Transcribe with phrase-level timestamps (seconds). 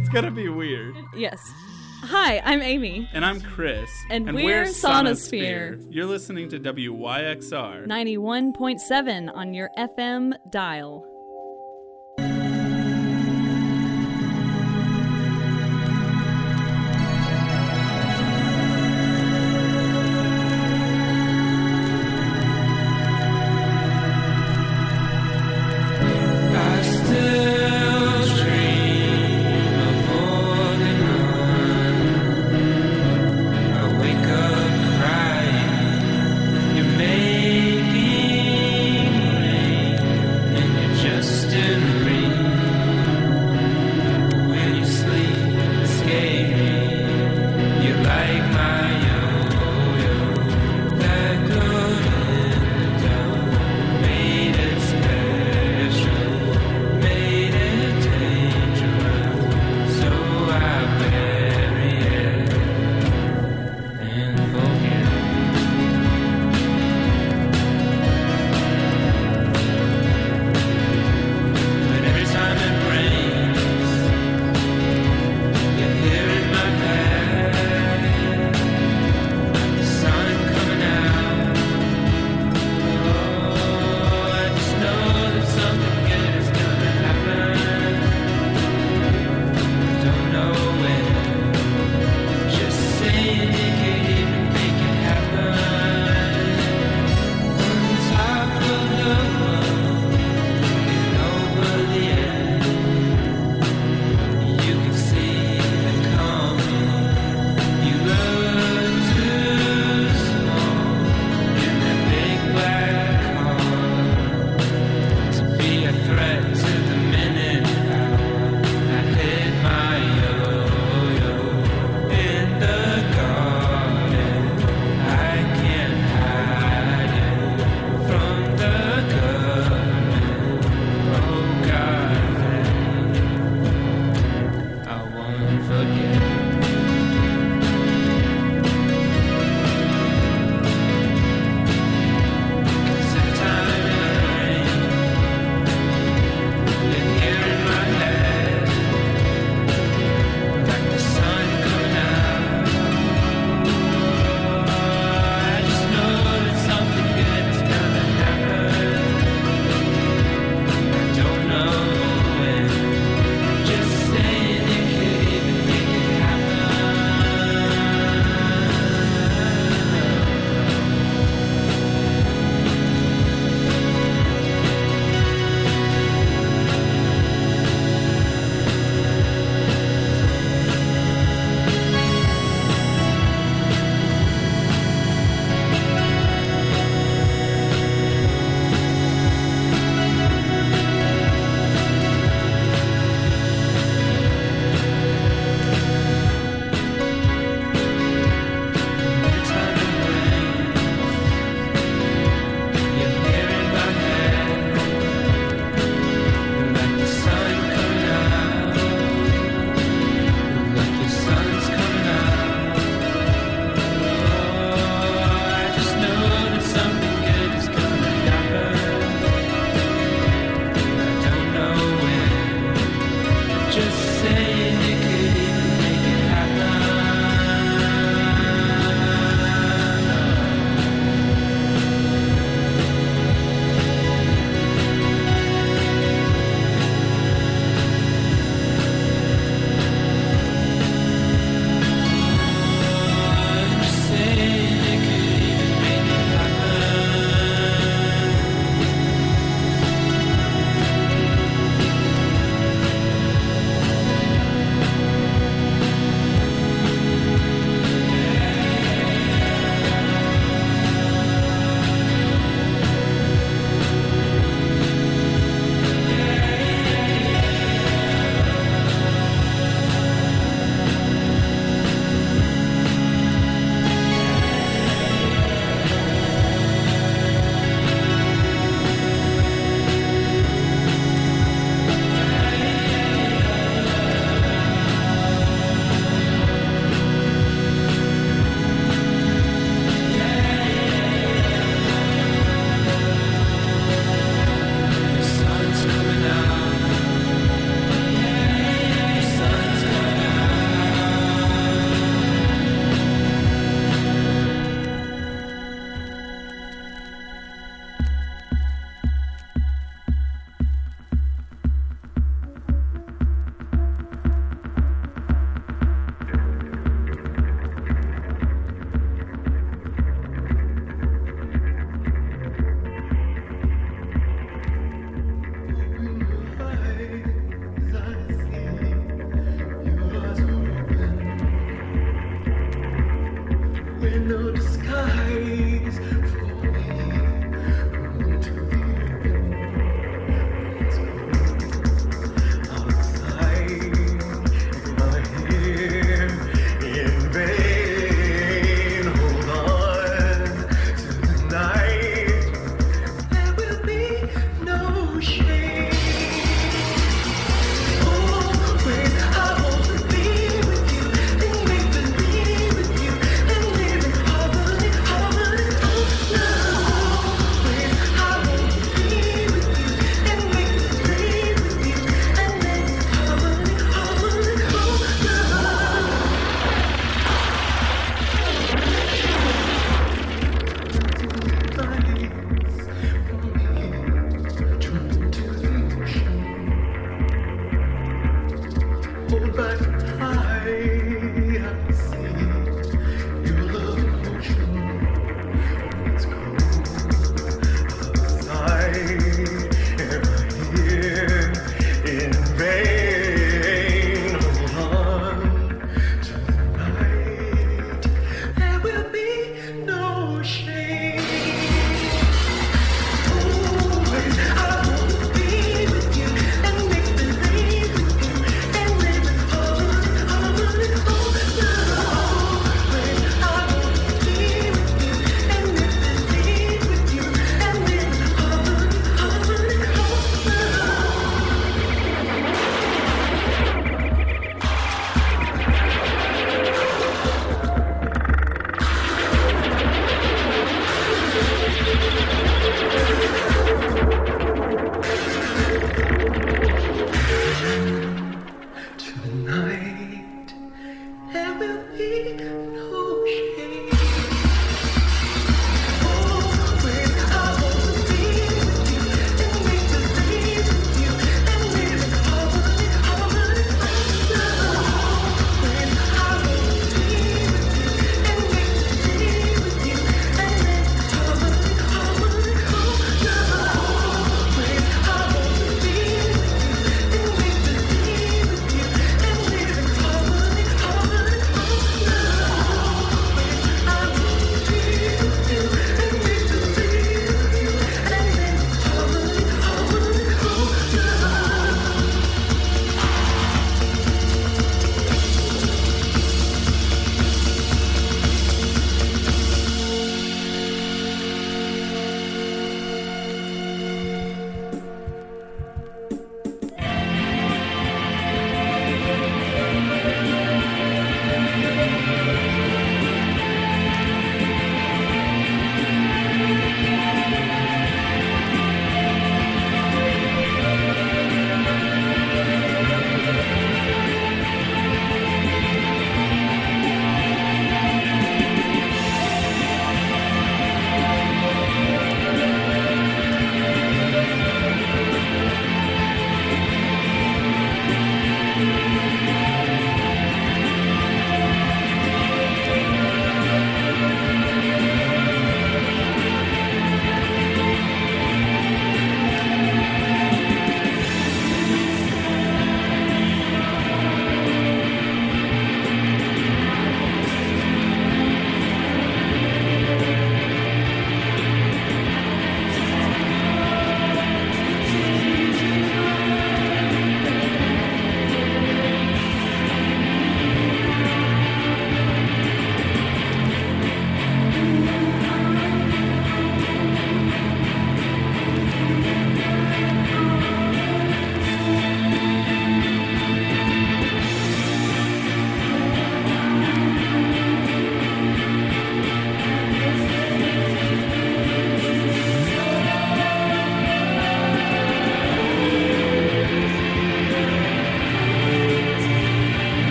[0.00, 0.94] It's gonna be weird.
[1.16, 1.40] Yes.
[2.02, 3.08] Hi, I'm Amy.
[3.14, 3.88] And I'm Chris.
[4.10, 5.82] And we're Sonosphere.
[5.88, 7.86] You're listening to WYXR.
[7.86, 11.06] 91.7 on your FM dial.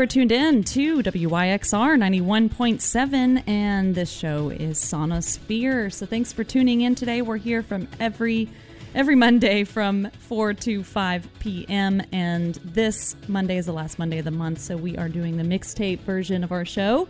[0.00, 5.92] Are tuned in to WYXR 91.7, and this show is Sonosphere.
[5.92, 7.20] So thanks for tuning in today.
[7.20, 8.48] We're here from every
[8.94, 12.02] every Monday from 4 to 5 p.m.
[12.12, 15.42] And this Monday is the last Monday of the month, so we are doing the
[15.42, 17.06] mixtape version of our show.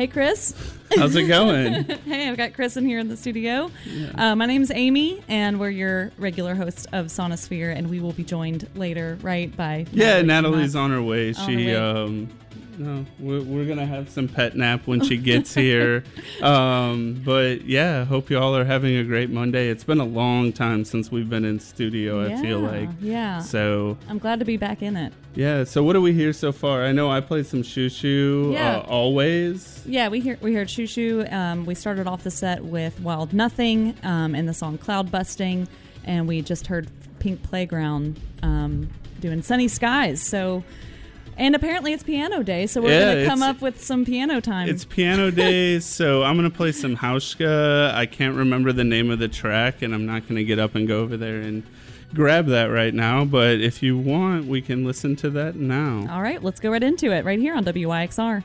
[0.00, 0.54] Hey, Chris.
[0.96, 1.84] How's it going?
[2.06, 3.70] hey, I've got Chris in here in the studio.
[4.14, 8.24] Uh, my name's Amy, and we're your regular host of Sonosphere, and we will be
[8.24, 11.34] joined later, right, by yeah, Natalie Natalie's on her way.
[11.34, 11.76] On She, her way.
[11.76, 12.28] um,
[12.80, 16.02] no, we're, we're gonna have some pet nap when she gets here.
[16.42, 19.68] um, but yeah, hope y'all are having a great Monday.
[19.68, 22.24] It's been a long time since we've been in studio.
[22.24, 23.40] I feel like yeah.
[23.40, 25.12] So I'm glad to be back in it.
[25.34, 25.64] yeah.
[25.64, 26.84] So what do we hear so far?
[26.84, 28.50] I know I played some shoo shoo.
[28.54, 28.78] Yeah.
[28.78, 29.82] Uh, always.
[29.84, 31.26] Yeah, we hear we heard Shoo Shoo.
[31.30, 35.68] Um, we started off the set with Wild Nothing um, and the song Cloud Busting,
[36.04, 38.88] and we just heard Pink Playground um,
[39.20, 40.22] doing Sunny Skies.
[40.22, 40.64] So,
[41.40, 44.68] and apparently it's piano day, so we're Yeah, gonna come up with some piano time.
[44.68, 47.92] It's piano day, so I'm gonna play some Hauschka.
[47.94, 50.86] I can't remember the name of the track, and I'm not gonna get up and
[50.86, 51.62] go over there and
[52.14, 53.24] grab that right now.
[53.24, 56.06] But if you want, we can listen to that now.
[56.10, 58.44] All right, let's go right into it right here on WYXR.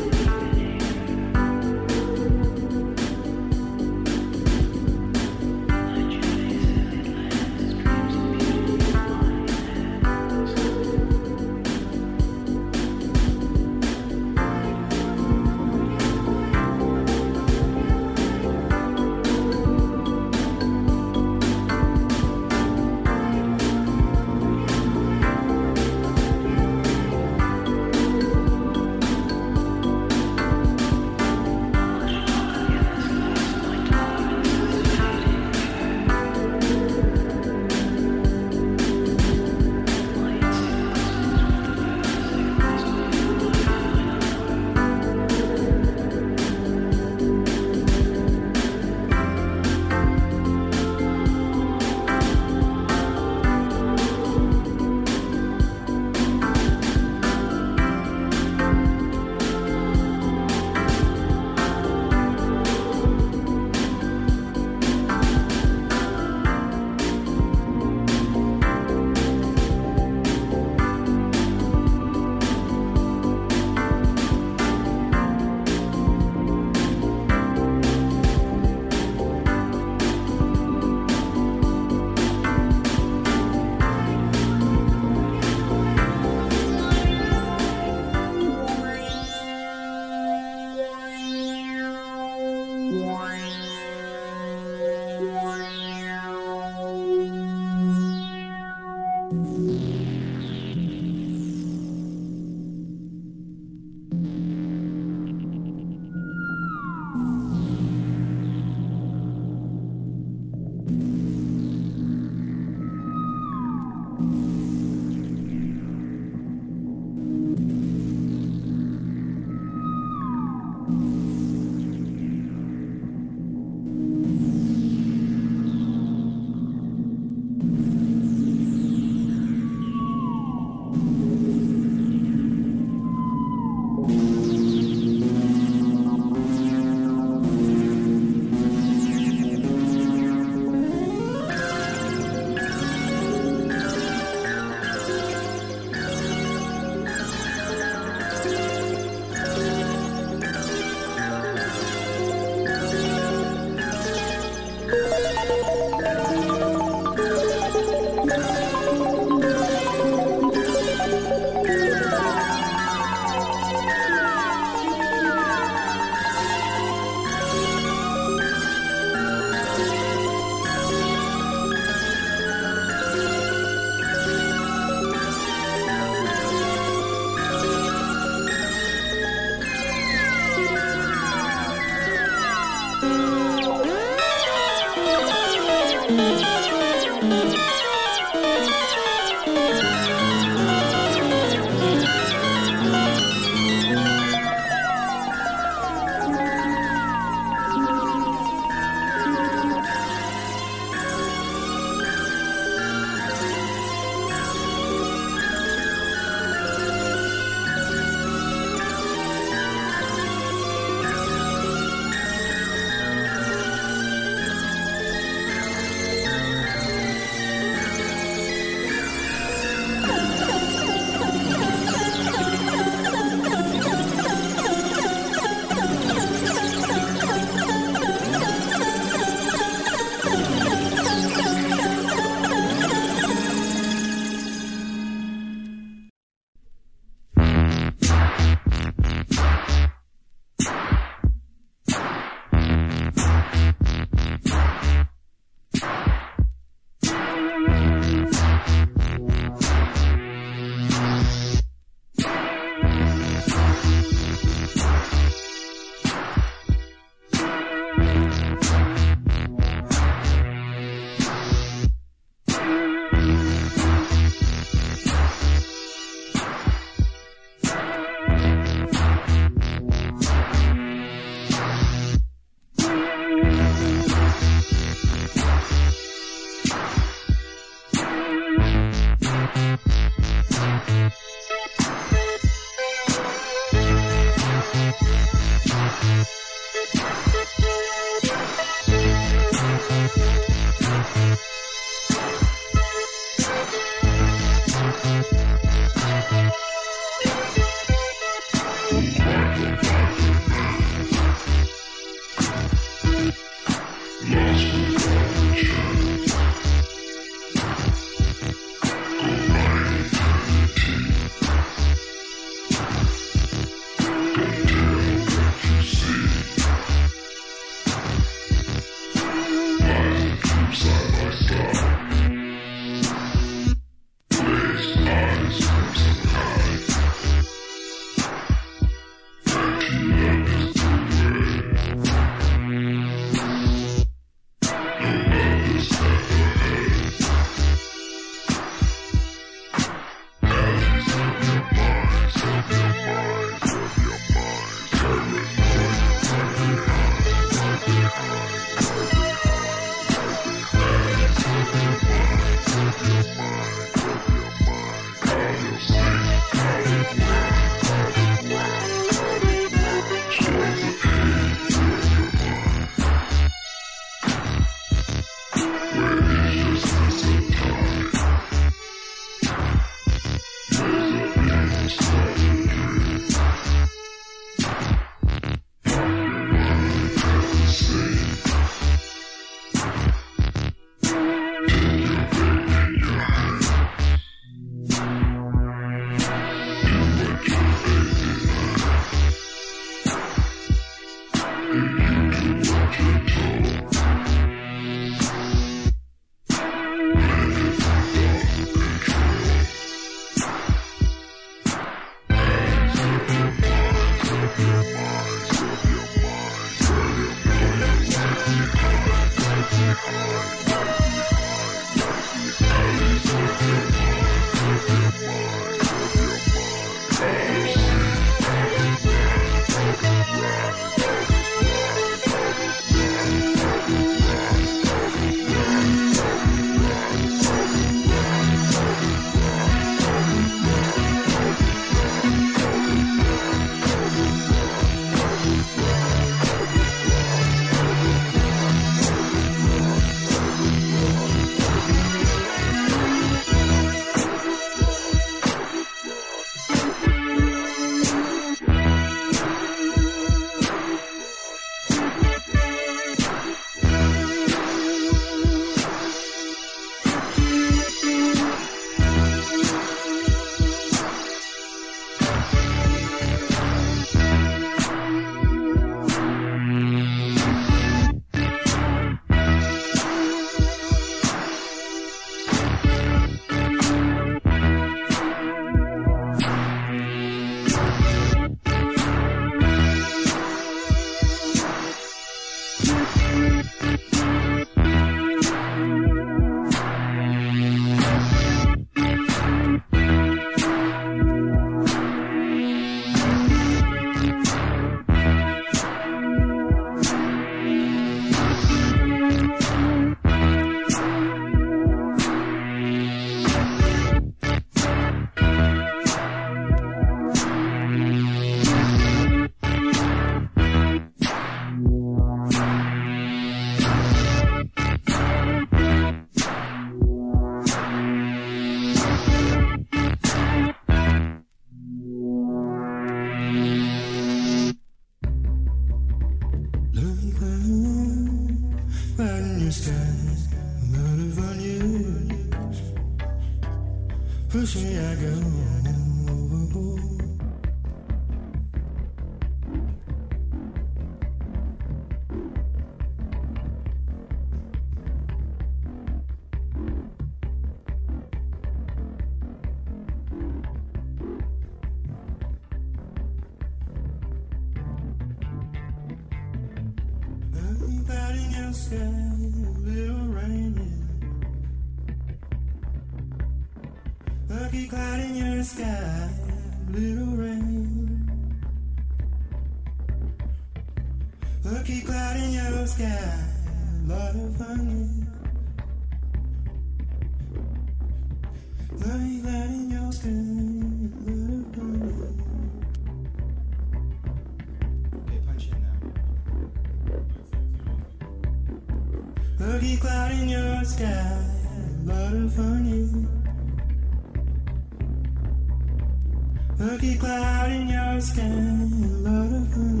[596.80, 600.00] Lucky cloud in your skin, lot of the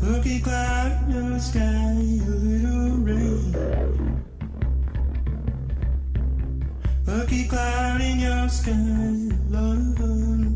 [0.00, 3.52] Lucky cloud in your sky, a little rain.
[7.06, 8.74] Lucky cloud in your sky, a
[9.52, 10.55] lot of the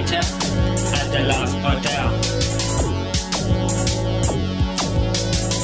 [0.00, 2.10] at the last hotel.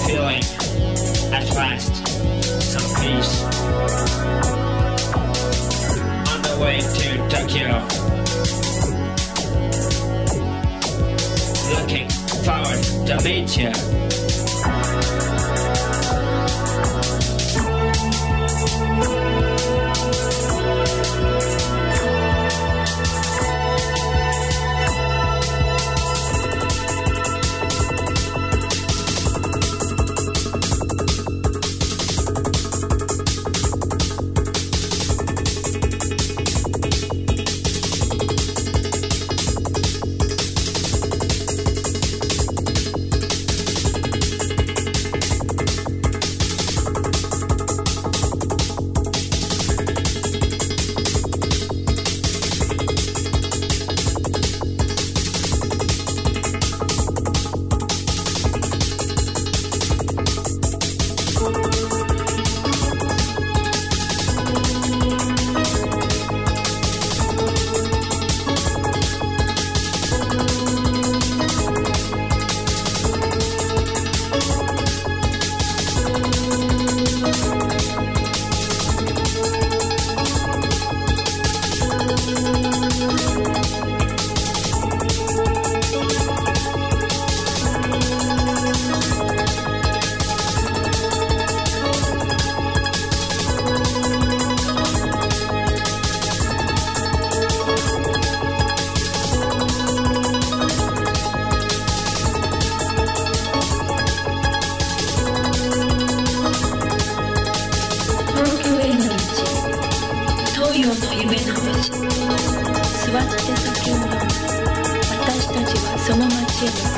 [0.07, 0.45] Feeling
[1.33, 2.07] at last
[2.63, 3.43] some peace.
[6.31, 7.73] On the way to Tokyo.
[11.75, 12.09] Looking
[12.45, 14.10] forward to meet you.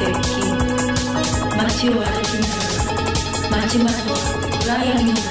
[0.03, 2.63] 街を歩きなが
[3.51, 3.97] ら街まで
[4.59, 5.22] 暗闇の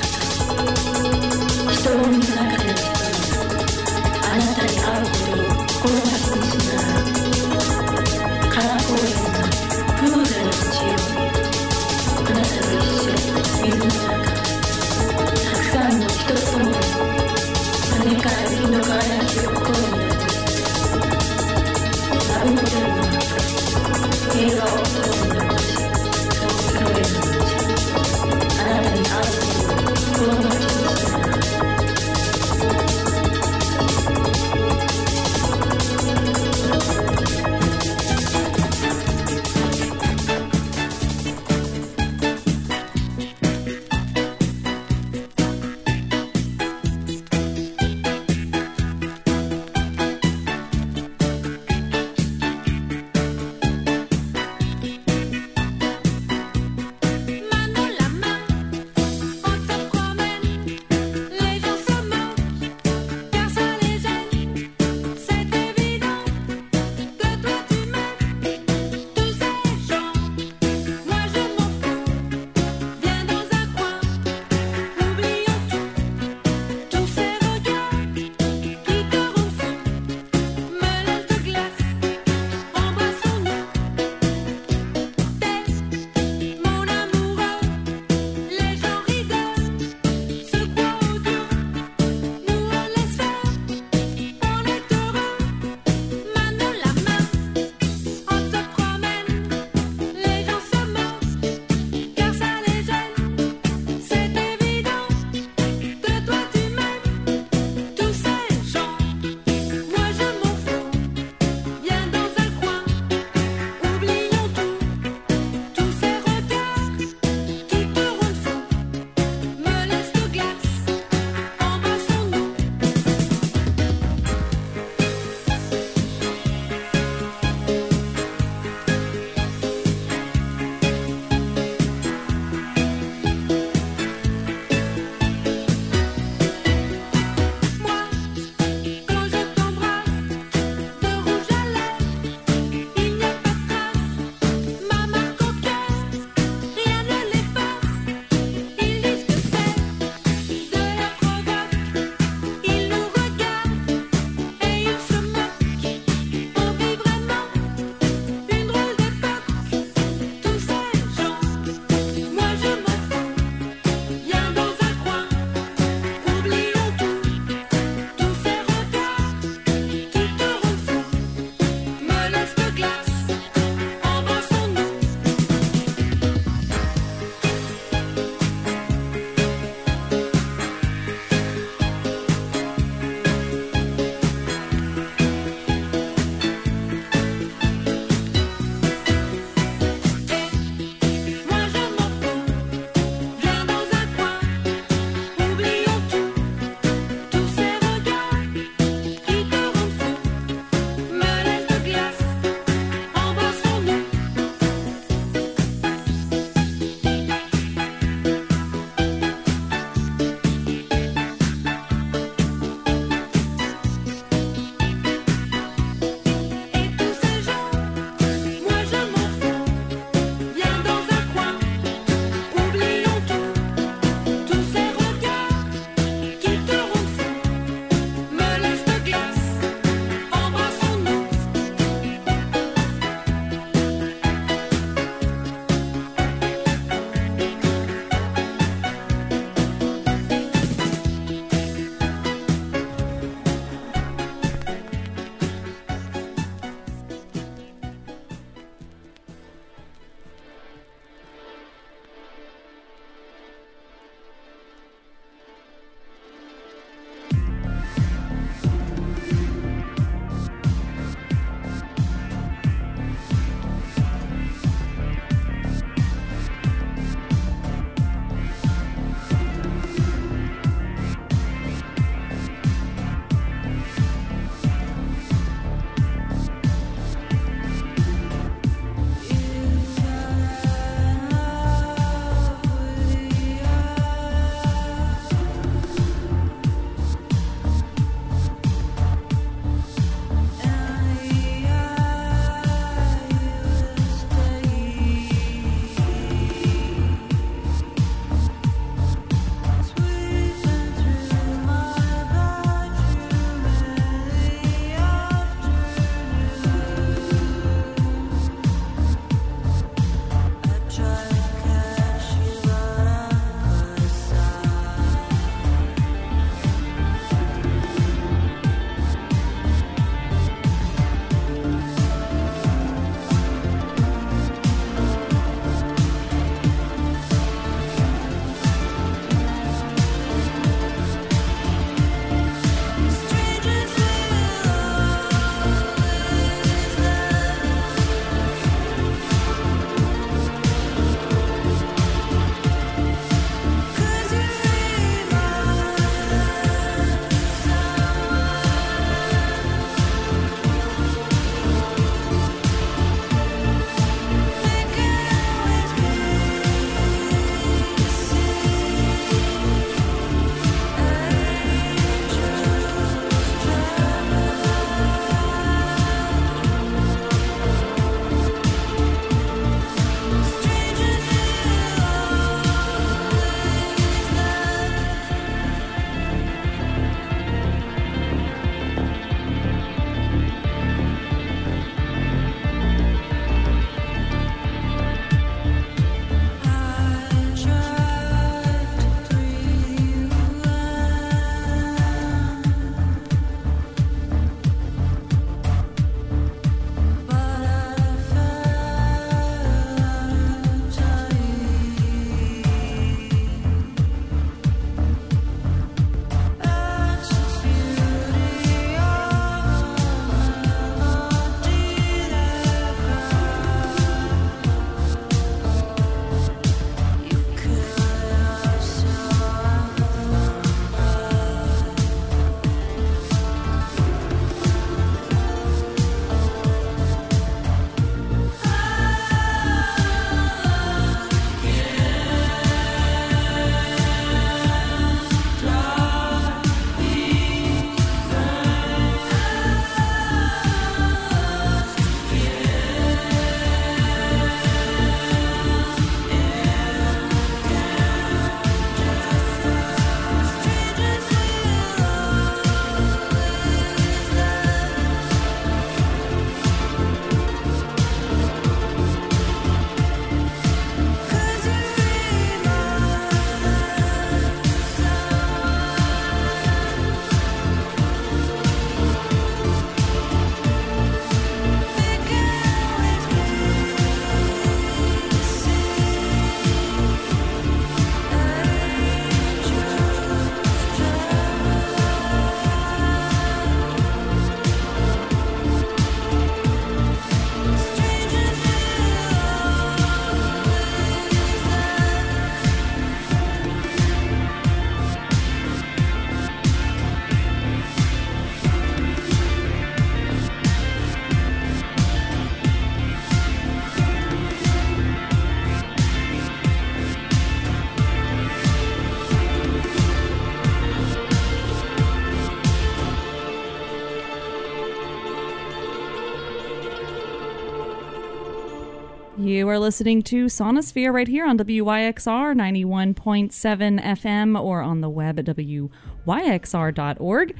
[519.71, 525.45] are listening to Sonosphere right here on WYXR 91.7 FM or on the web at
[525.45, 527.55] WYXR.org.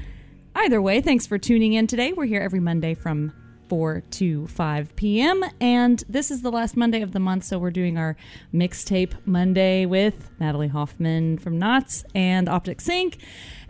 [0.54, 2.12] Either way, thanks for tuning in today.
[2.12, 3.32] We're here every Monday from
[3.72, 5.42] 4 to 5 p.m.
[5.58, 8.18] And this is the last Monday of the month, so we're doing our
[8.52, 13.16] mixtape Monday with Natalie Hoffman from Knots and Optic Sync.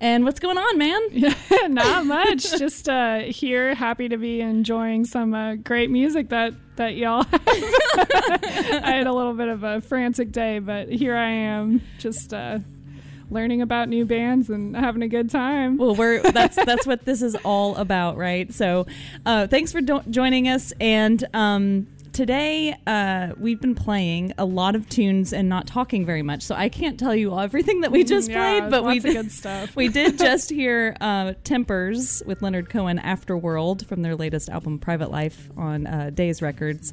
[0.00, 1.32] And what's going on, man?
[1.72, 2.42] Not much.
[2.59, 7.24] Just uh, here, happy to be enjoying some uh, great music that that y'all.
[7.32, 12.59] I had a little bit of a frantic day, but here I am, just uh,
[13.32, 15.76] learning about new bands and having a good time.
[15.76, 18.52] Well, we're that's that's what this is all about, right?
[18.52, 18.86] So,
[19.26, 20.72] uh, thanks for do- joining us.
[20.80, 26.22] And um, today uh, we've been playing a lot of tunes and not talking very
[26.22, 28.70] much, so I can't tell you everything that we just Mm, Yeah, played.
[28.70, 29.74] But we did, good stuff.
[29.74, 35.10] we did just hear uh, Tempers with Leonard Cohen Afterworld from their latest album Private
[35.10, 36.92] Life on uh, Dais Records.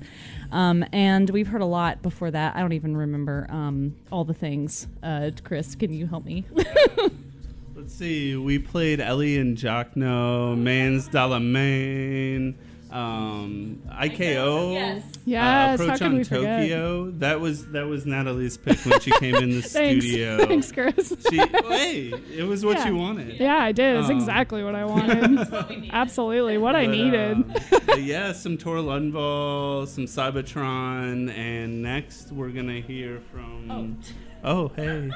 [0.51, 2.55] Um, and we've heard a lot before that.
[2.55, 4.87] I don't even remember um, all the things.
[5.03, 6.45] Uh, Chris, can you help me?
[7.75, 8.35] Let's see.
[8.35, 12.55] We played Ellie and Jockno, Man's Dalamain,
[12.91, 14.73] um, IKO.
[14.73, 15.03] Yes.
[15.25, 16.59] Yes, uh, how Approach on we forget?
[16.61, 17.11] Tokyo.
[17.11, 20.45] That was that was Natalie's pick when she came in the Thanks, studio.
[20.45, 21.13] thanks, Chris.
[21.29, 22.87] She, hey, it was what Yeah.
[22.87, 23.39] you wanted.
[23.39, 23.97] yeah, I did.
[23.97, 25.89] It's Um, exactly what I wanted.
[25.91, 27.37] Absolutely, what I needed.
[27.37, 27.53] um,
[27.99, 33.99] yeah, some Tor Lundvall, some Cybertron, and next we're gonna hear from.
[34.43, 35.11] Oh, hey,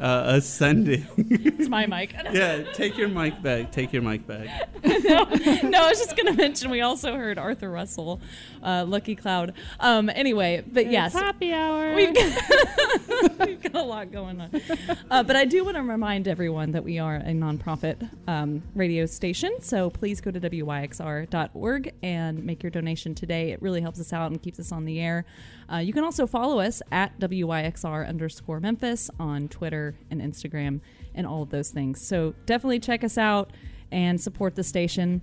[0.00, 1.06] uh, Ascending.
[1.16, 2.14] it's my mic.
[2.32, 3.72] yeah, take your mic back.
[3.72, 4.68] Take your mic back.
[4.84, 8.20] no, no, I was just going to mention we also heard Arthur Russell,
[8.62, 9.54] uh, Lucky Cloud.
[9.80, 11.94] Um, anyway, but yes, It's happy hour.
[11.96, 14.50] we've got, we've got a lot going on.
[15.10, 19.06] Uh, but I do want to remind everyone that we are a nonprofit um, radio
[19.06, 23.50] station, so please go to wyxr.org and make your donation today.
[23.50, 25.24] It really helps us out and keeps us on the air.
[25.70, 30.80] Uh, you can also follow us at wyxr underscore Memphis on Twitter and Instagram
[31.14, 32.00] and all of those things.
[32.00, 33.52] So definitely check us out
[33.90, 35.20] and support the station.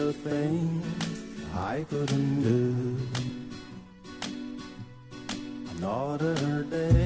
[0.00, 0.84] Do the things
[1.54, 2.96] I couldn't do.
[5.76, 6.99] Another day,